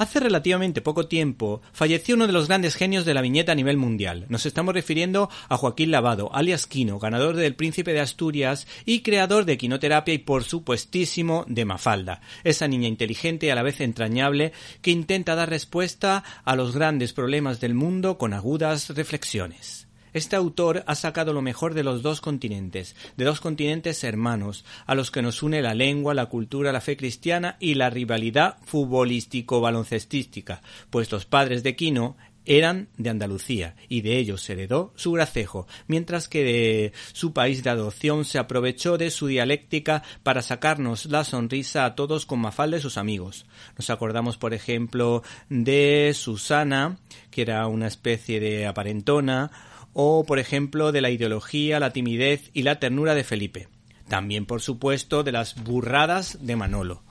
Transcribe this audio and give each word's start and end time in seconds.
Hace 0.00 0.18
relativamente 0.18 0.80
poco 0.80 1.08
tiempo 1.08 1.60
falleció 1.74 2.14
uno 2.14 2.26
de 2.26 2.32
los 2.32 2.48
grandes 2.48 2.74
genios 2.74 3.04
de 3.04 3.12
la 3.12 3.20
viñeta 3.20 3.52
a 3.52 3.54
nivel 3.54 3.76
mundial. 3.76 4.24
Nos 4.30 4.46
estamos 4.46 4.72
refiriendo 4.72 5.28
a 5.50 5.58
Joaquín 5.58 5.90
Lavado, 5.90 6.34
alias 6.34 6.66
Quino, 6.66 6.98
ganador 6.98 7.36
del 7.36 7.54
Príncipe 7.54 7.92
de 7.92 8.00
Asturias 8.00 8.66
y 8.86 9.02
creador 9.02 9.44
de 9.44 9.58
Quinoterapia 9.58 10.14
y 10.14 10.18
por 10.18 10.44
supuestísimo 10.44 11.44
de 11.48 11.66
Mafalda, 11.66 12.22
esa 12.44 12.66
niña 12.66 12.88
inteligente 12.88 13.48
y 13.48 13.50
a 13.50 13.54
la 13.54 13.62
vez 13.62 13.82
entrañable 13.82 14.54
que 14.80 14.90
intenta 14.90 15.34
dar 15.34 15.50
respuesta 15.50 16.24
a 16.46 16.56
los 16.56 16.74
grandes 16.74 17.12
problemas 17.12 17.60
del 17.60 17.74
mundo 17.74 18.16
con 18.16 18.32
agudas 18.32 18.88
reflexiones. 18.96 19.89
Este 20.12 20.36
autor 20.36 20.84
ha 20.86 20.94
sacado 20.94 21.32
lo 21.32 21.42
mejor 21.42 21.74
de 21.74 21.84
los 21.84 22.02
dos 22.02 22.20
continentes, 22.20 22.96
de 23.16 23.24
dos 23.24 23.40
continentes 23.40 24.04
hermanos, 24.04 24.64
a 24.86 24.94
los 24.94 25.10
que 25.10 25.22
nos 25.22 25.42
une 25.42 25.62
la 25.62 25.74
lengua, 25.74 26.14
la 26.14 26.26
cultura, 26.26 26.72
la 26.72 26.80
fe 26.80 26.96
cristiana 26.96 27.56
y 27.60 27.74
la 27.74 27.90
rivalidad 27.90 28.58
futbolístico-baloncestística, 28.66 30.62
pues 30.90 31.10
los 31.12 31.26
padres 31.26 31.62
de 31.62 31.76
Quino 31.76 32.16
eran 32.46 32.88
de 32.96 33.10
Andalucía 33.10 33.76
y 33.88 34.00
de 34.00 34.18
ellos 34.18 34.42
se 34.42 34.54
heredó 34.54 34.92
su 34.96 35.12
gracejo, 35.12 35.66
mientras 35.86 36.26
que 36.26 36.42
de 36.42 36.92
su 37.12 37.32
país 37.32 37.62
de 37.62 37.70
adopción 37.70 38.24
se 38.24 38.38
aprovechó 38.38 38.98
de 38.98 39.10
su 39.10 39.26
dialéctica 39.26 40.02
para 40.22 40.42
sacarnos 40.42 41.06
la 41.06 41.24
sonrisa 41.24 41.84
a 41.84 41.94
todos 41.94 42.26
con 42.26 42.40
Mafalda 42.40 42.78
y 42.78 42.80
sus 42.80 42.96
amigos. 42.96 43.46
Nos 43.76 43.90
acordamos, 43.90 44.36
por 44.36 44.54
ejemplo, 44.54 45.22
de 45.48 46.12
Susana, 46.14 46.98
que 47.30 47.42
era 47.42 47.66
una 47.66 47.86
especie 47.86 48.40
de 48.40 48.66
aparentona, 48.66 49.50
o, 49.92 50.24
por 50.24 50.38
ejemplo, 50.38 50.92
de 50.92 51.00
la 51.00 51.10
ideología, 51.10 51.80
la 51.80 51.92
timidez 51.92 52.50
y 52.52 52.62
la 52.62 52.78
ternura 52.78 53.14
de 53.14 53.24
Felipe. 53.24 53.68
También, 54.08 54.46
por 54.46 54.60
supuesto, 54.60 55.22
de 55.22 55.32
las 55.32 55.62
burradas 55.62 56.38
de 56.44 56.56
Manolo. 56.56 57.02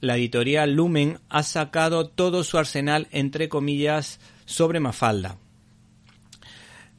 La 0.00 0.16
editorial 0.16 0.72
Lumen 0.74 1.20
ha 1.28 1.42
sacado 1.42 2.08
todo 2.08 2.44
su 2.44 2.58
arsenal, 2.58 3.08
entre 3.12 3.48
comillas, 3.48 4.20
sobre 4.44 4.80
Mafalda, 4.80 5.36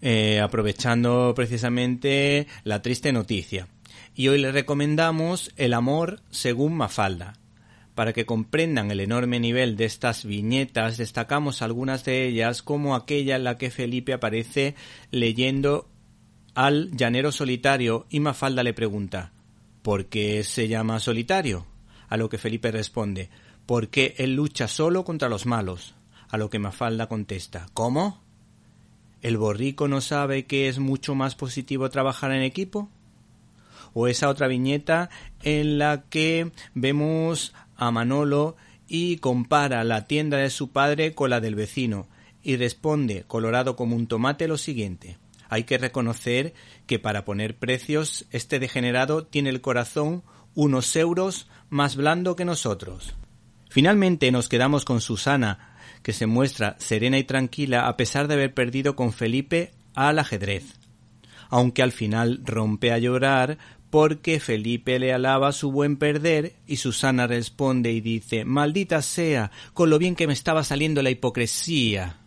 eh, 0.00 0.40
aprovechando 0.40 1.32
precisamente 1.34 2.46
la 2.64 2.80
triste 2.80 3.12
noticia. 3.12 3.68
Y 4.14 4.28
hoy 4.28 4.38
le 4.38 4.52
recomendamos 4.52 5.52
El 5.56 5.74
amor 5.74 6.20
según 6.30 6.74
Mafalda, 6.74 7.34
para 7.94 8.12
que 8.12 8.26
comprendan 8.26 8.90
el 8.90 9.00
enorme 9.00 9.38
nivel 9.38 9.76
de 9.76 9.84
estas 9.84 10.24
viñetas, 10.24 10.96
destacamos 10.96 11.62
algunas 11.62 12.04
de 12.04 12.26
ellas 12.26 12.62
como 12.62 12.94
aquella 12.94 13.36
en 13.36 13.44
la 13.44 13.58
que 13.58 13.70
Felipe 13.70 14.12
aparece 14.12 14.74
leyendo 15.10 15.88
al 16.54 16.90
llanero 16.96 17.32
solitario 17.32 18.06
y 18.10 18.20
Mafalda 18.20 18.62
le 18.62 18.74
pregunta 18.74 19.32
¿Por 19.82 20.06
qué 20.06 20.44
se 20.44 20.68
llama 20.68 21.00
solitario? 21.00 21.66
A 22.08 22.16
lo 22.16 22.28
que 22.28 22.38
Felipe 22.38 22.70
responde 22.70 23.30
Porque 23.66 24.14
él 24.18 24.34
lucha 24.34 24.68
solo 24.68 25.04
contra 25.04 25.28
los 25.28 25.46
malos. 25.46 25.94
A 26.28 26.36
lo 26.38 26.50
que 26.50 26.58
Mafalda 26.58 27.08
contesta 27.08 27.66
¿Cómo? 27.72 28.22
¿El 29.22 29.38
borrico 29.38 29.86
no 29.88 30.00
sabe 30.00 30.46
que 30.46 30.68
es 30.68 30.78
mucho 30.78 31.14
más 31.14 31.36
positivo 31.36 31.88
trabajar 31.90 32.32
en 32.32 32.42
equipo? 32.42 32.90
O 33.94 34.08
esa 34.08 34.28
otra 34.28 34.48
viñeta 34.48 35.10
en 35.42 35.78
la 35.78 36.04
que 36.08 36.50
vemos 36.74 37.54
a 37.76 37.90
Manolo 37.90 38.56
y 38.88 39.16
compara 39.16 39.84
la 39.84 40.06
tienda 40.06 40.38
de 40.38 40.50
su 40.50 40.70
padre 40.70 41.14
con 41.14 41.30
la 41.30 41.40
del 41.40 41.54
vecino 41.54 42.06
y 42.42 42.56
responde, 42.56 43.24
colorado 43.26 43.76
como 43.76 43.96
un 43.96 44.06
tomate, 44.06 44.48
lo 44.48 44.58
siguiente. 44.58 45.18
Hay 45.48 45.64
que 45.64 45.78
reconocer 45.78 46.54
que 46.86 46.98
para 46.98 47.24
poner 47.24 47.56
precios 47.56 48.26
este 48.30 48.58
degenerado 48.58 49.24
tiene 49.24 49.50
el 49.50 49.60
corazón 49.60 50.22
unos 50.54 50.94
euros 50.96 51.48
más 51.70 51.96
blando 51.96 52.36
que 52.36 52.44
nosotros. 52.44 53.14
Finalmente 53.68 54.30
nos 54.30 54.48
quedamos 54.48 54.84
con 54.84 55.00
Susana, 55.00 55.76
que 56.02 56.12
se 56.12 56.26
muestra 56.26 56.76
serena 56.78 57.18
y 57.18 57.24
tranquila 57.24 57.86
a 57.86 57.96
pesar 57.96 58.28
de 58.28 58.34
haber 58.34 58.54
perdido 58.54 58.96
con 58.96 59.12
Felipe 59.12 59.72
al 59.94 60.18
ajedrez, 60.18 60.74
aunque 61.48 61.82
al 61.82 61.92
final 61.92 62.40
rompe 62.44 62.92
a 62.92 62.98
llorar 62.98 63.58
porque 63.92 64.40
Felipe 64.40 64.98
le 64.98 65.12
alaba 65.12 65.52
su 65.52 65.70
buen 65.70 65.98
perder 65.98 66.54
y 66.66 66.76
Susana 66.76 67.26
responde 67.26 67.92
y 67.92 68.00
dice 68.00 68.46
Maldita 68.46 69.02
sea, 69.02 69.50
con 69.74 69.90
lo 69.90 69.98
bien 69.98 70.16
que 70.16 70.26
me 70.26 70.32
estaba 70.32 70.64
saliendo 70.64 71.02
la 71.02 71.10
hipocresía. 71.10 72.21